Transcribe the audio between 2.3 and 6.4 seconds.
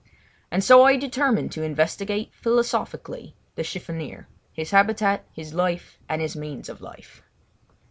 philosophically the chiffonier—his habitat, his life, and his